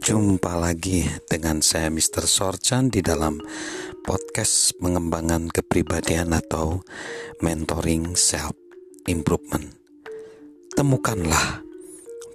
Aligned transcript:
Jumpa 0.00 0.56
lagi 0.56 1.04
dengan 1.28 1.60
saya 1.60 1.92
Mr. 1.92 2.24
Sorchan 2.24 2.88
di 2.88 3.04
dalam 3.04 3.36
podcast 4.00 4.72
pengembangan 4.80 5.52
kepribadian 5.52 6.32
atau 6.32 6.80
mentoring 7.44 8.16
self 8.16 8.56
improvement. 9.04 9.68
Temukanlah 10.72 11.60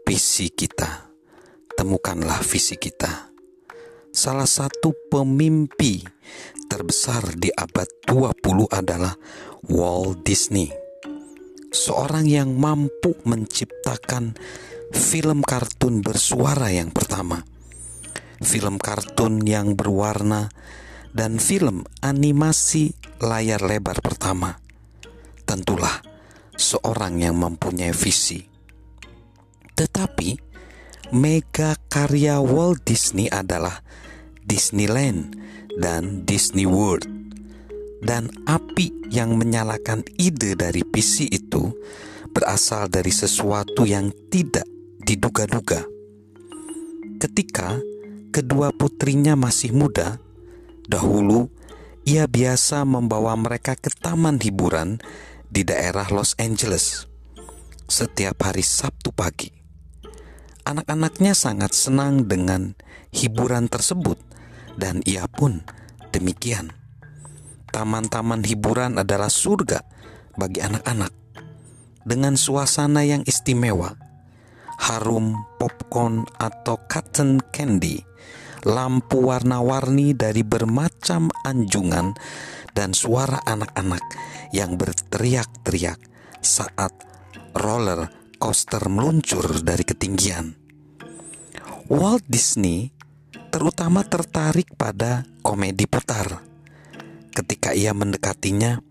visi 0.06 0.54
kita. 0.54 1.10
Temukanlah 1.74 2.46
visi 2.46 2.78
kita. 2.78 3.34
Salah 4.14 4.46
satu 4.46 4.94
pemimpi 5.10 6.06
terbesar 6.70 7.34
di 7.34 7.50
abad 7.50 7.90
20 8.06 8.70
adalah 8.70 9.18
Walt 9.74 10.22
Disney. 10.22 10.70
Seorang 11.74 12.30
yang 12.30 12.54
mampu 12.62 13.18
menciptakan 13.26 14.38
film 14.94 15.42
kartun 15.42 16.06
bersuara 16.06 16.70
yang 16.70 16.94
pertama 16.94 17.55
film 18.42 18.82
kartun 18.82 19.44
yang 19.44 19.78
berwarna, 19.78 20.52
dan 21.16 21.40
film 21.40 21.88
animasi 22.04 22.92
layar 23.24 23.64
lebar 23.64 24.04
pertama. 24.04 24.60
Tentulah 25.48 26.04
seorang 26.60 27.24
yang 27.24 27.40
mempunyai 27.40 27.96
visi. 27.96 28.44
Tetapi 29.76 30.30
mega 31.16 31.80
karya 31.88 32.40
Walt 32.44 32.84
Disney 32.84 33.32
adalah 33.32 33.80
Disneyland 34.44 35.36
dan 35.80 36.28
Disney 36.28 36.68
World. 36.68 37.08
Dan 38.06 38.30
api 38.46 39.10
yang 39.10 39.34
menyalakan 39.40 40.06
ide 40.20 40.54
dari 40.54 40.86
visi 40.86 41.26
itu 41.32 41.74
berasal 42.30 42.92
dari 42.92 43.10
sesuatu 43.10 43.88
yang 43.88 44.12
tidak 44.30 44.68
diduga-duga. 45.02 45.82
Ketika 47.18 47.80
kedua 48.36 48.76
putrinya 48.76 49.40
masih 49.40 49.72
muda, 49.72 50.20
dahulu 50.92 51.48
ia 52.04 52.28
biasa 52.28 52.84
membawa 52.84 53.32
mereka 53.40 53.80
ke 53.80 53.88
taman 53.88 54.44
hiburan 54.44 55.00
di 55.48 55.64
daerah 55.64 56.04
Los 56.12 56.36
Angeles 56.36 57.08
setiap 57.88 58.36
hari 58.44 58.60
Sabtu 58.60 59.16
pagi. 59.16 59.56
Anak-anaknya 60.68 61.32
sangat 61.32 61.72
senang 61.72 62.28
dengan 62.28 62.76
hiburan 63.16 63.72
tersebut, 63.72 64.20
dan 64.76 65.00
ia 65.08 65.32
pun 65.32 65.64
demikian. 66.12 66.76
Taman-taman 67.72 68.44
hiburan 68.44 69.00
adalah 69.00 69.32
surga 69.32 69.80
bagi 70.36 70.60
anak-anak 70.60 71.14
dengan 72.04 72.36
suasana 72.36 73.08
yang 73.08 73.24
istimewa, 73.24 73.96
harum 74.76 75.40
popcorn 75.56 76.28
atau 76.36 76.76
cotton 76.92 77.40
candy 77.56 78.04
lampu 78.66 79.22
warna-warni 79.30 80.18
dari 80.18 80.42
bermacam 80.42 81.30
anjungan 81.46 82.18
dan 82.74 82.92
suara 82.92 83.40
anak-anak 83.46 84.02
yang 84.52 84.76
berteriak-teriak 84.76 86.02
saat 86.42 86.92
roller 87.54 88.10
coaster 88.42 88.90
meluncur 88.92 89.62
dari 89.62 89.86
ketinggian. 89.88 90.58
Walt 91.88 92.26
Disney 92.26 92.90
terutama 93.54 94.04
tertarik 94.04 94.74
pada 94.76 95.24
komedi 95.46 95.86
putar. 95.88 96.44
Ketika 97.32 97.72
ia 97.72 97.94
mendekatinya, 97.94 98.82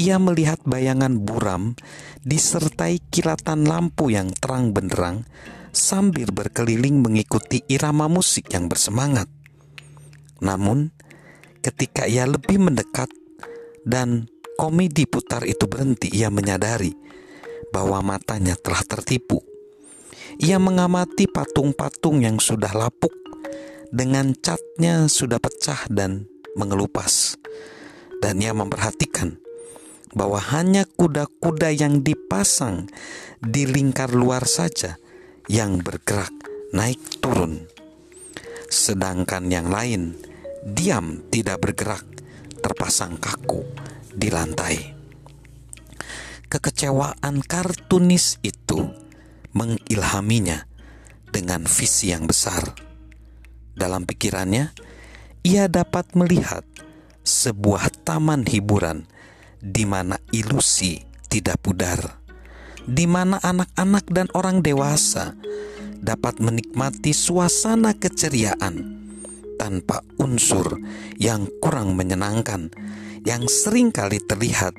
ia 0.00 0.16
melihat 0.16 0.58
bayangan 0.64 1.20
buram 1.20 1.76
disertai 2.24 2.98
kilatan 3.12 3.68
lampu 3.68 4.10
yang 4.10 4.32
terang 4.32 4.72
benderang 4.72 5.26
sambil 5.72 6.28
berkeliling 6.28 7.00
mengikuti 7.00 7.64
irama 7.66 8.06
musik 8.06 8.52
yang 8.52 8.68
bersemangat. 8.68 9.26
Namun, 10.44 10.92
ketika 11.64 12.04
ia 12.04 12.28
lebih 12.28 12.60
mendekat 12.60 13.08
dan 13.88 14.28
komedi 14.60 15.08
putar 15.08 15.48
itu 15.48 15.64
berhenti, 15.64 16.12
ia 16.12 16.28
menyadari 16.28 16.92
bahwa 17.72 18.04
matanya 18.04 18.54
telah 18.60 18.84
tertipu. 18.84 19.40
Ia 20.38 20.60
mengamati 20.60 21.24
patung-patung 21.28 22.20
yang 22.20 22.36
sudah 22.36 22.72
lapuk 22.76 23.12
dengan 23.92 24.36
catnya 24.36 25.08
sudah 25.08 25.40
pecah 25.40 25.88
dan 25.88 26.28
mengelupas. 26.54 27.40
Dan 28.22 28.38
ia 28.38 28.54
memperhatikan 28.54 29.42
bahwa 30.14 30.38
hanya 30.38 30.86
kuda-kuda 30.86 31.72
yang 31.74 32.04
dipasang 32.04 32.86
di 33.42 33.66
lingkar 33.66 34.12
luar 34.14 34.46
saja 34.46 35.00
yang 35.50 35.82
bergerak 35.82 36.30
naik 36.70 37.00
turun, 37.18 37.66
sedangkan 38.70 39.50
yang 39.50 39.68
lain 39.68 40.14
diam 40.62 41.26
tidak 41.28 41.58
bergerak, 41.58 42.06
terpasang 42.62 43.18
kaku 43.18 43.66
di 44.14 44.30
lantai. 44.30 44.94
Kekecewaan 46.46 47.42
kartunis 47.42 48.38
itu 48.44 48.86
mengilhaminya 49.56 50.68
dengan 51.32 51.64
visi 51.64 52.12
yang 52.12 52.28
besar. 52.28 52.76
Dalam 53.72 54.04
pikirannya, 54.04 54.70
ia 55.42 55.64
dapat 55.66 56.12
melihat 56.12 56.62
sebuah 57.24 57.88
taman 58.04 58.44
hiburan 58.44 59.08
di 59.58 59.88
mana 59.88 60.20
ilusi 60.30 61.02
tidak 61.26 61.62
pudar 61.64 62.21
di 62.86 63.06
mana 63.06 63.38
anak-anak 63.38 64.04
dan 64.10 64.26
orang 64.34 64.60
dewasa 64.60 65.38
dapat 66.02 66.42
menikmati 66.42 67.14
suasana 67.14 67.94
keceriaan 67.94 68.98
tanpa 69.54 70.02
unsur 70.18 70.82
yang 71.22 71.46
kurang 71.62 71.94
menyenangkan 71.94 72.74
yang 73.22 73.46
sering 73.46 73.94
kali 73.94 74.18
terlihat 74.18 74.74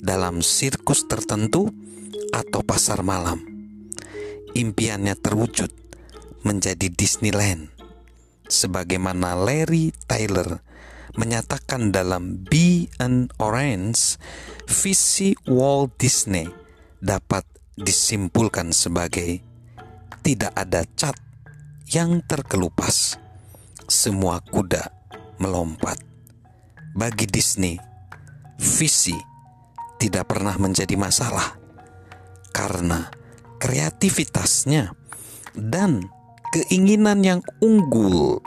dalam 0.00 0.40
sirkus 0.40 1.04
tertentu 1.04 1.68
atau 2.32 2.64
pasar 2.64 3.04
malam. 3.04 3.44
Impiannya 4.56 5.16
terwujud 5.16 5.68
menjadi 6.44 6.88
Disneyland 6.88 7.68
sebagaimana 8.48 9.36
Larry 9.36 9.92
Taylor 10.08 10.60
menyatakan 11.16 11.92
dalam 11.92 12.40
Be 12.48 12.88
an 12.96 13.28
Orange 13.36 14.16
visi 14.64 15.36
Walt 15.44 15.96
Disney 16.00 16.61
dapat 17.02 17.42
disimpulkan 17.74 18.70
sebagai 18.70 19.42
tidak 20.22 20.54
ada 20.54 20.86
cat 20.94 21.18
yang 21.90 22.22
terkelupas. 22.22 23.18
Semua 23.90 24.38
kuda 24.38 24.86
melompat. 25.42 25.98
Bagi 26.94 27.26
Disney, 27.26 27.74
visi 28.56 29.18
tidak 29.98 30.30
pernah 30.30 30.54
menjadi 30.56 30.94
masalah 30.94 31.58
karena 32.54 33.10
kreativitasnya 33.58 34.94
dan 35.58 36.06
keinginan 36.54 37.26
yang 37.26 37.40
unggul. 37.58 38.38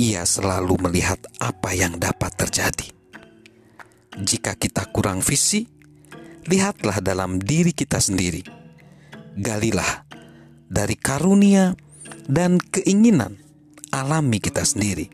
Ia 0.00 0.24
selalu 0.24 0.90
melihat 0.90 1.20
apa 1.38 1.76
yang 1.76 2.00
dapat 2.00 2.32
terjadi. 2.34 2.88
Jika 4.16 4.56
kita 4.56 4.88
kurang 4.90 5.20
visi, 5.20 5.79
lihatlah 6.46 7.02
dalam 7.04 7.42
diri 7.42 7.74
kita 7.74 8.00
sendiri. 8.00 8.40
Galilah 9.36 10.06
dari 10.70 10.94
karunia 10.96 11.74
dan 12.30 12.62
keinginan 12.62 13.36
alami 13.90 14.38
kita 14.38 14.62
sendiri. 14.62 15.10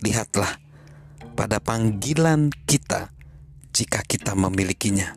Lihatlah 0.00 0.56
pada 1.36 1.60
panggilan 1.60 2.50
kita 2.64 3.12
jika 3.70 4.00
kita 4.02 4.32
memilikinya. 4.34 5.14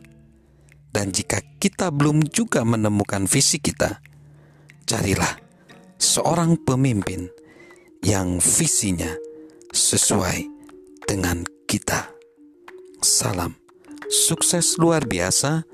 Dan 0.94 1.10
jika 1.10 1.42
kita 1.58 1.90
belum 1.90 2.30
juga 2.30 2.62
menemukan 2.62 3.26
visi 3.26 3.58
kita, 3.58 3.98
carilah 4.86 5.42
seorang 5.98 6.54
pemimpin 6.62 7.26
yang 7.98 8.38
visinya 8.38 9.10
sesuai 9.74 10.46
dengan 11.10 11.42
kita. 11.66 12.14
Salam 13.02 13.63
Sukses 14.08 14.76
luar 14.76 15.08
biasa 15.08 15.64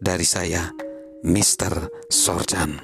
dari 0.00 0.24
saya, 0.28 0.72
Mr. 1.24 1.88
Sorjan. 2.08 2.80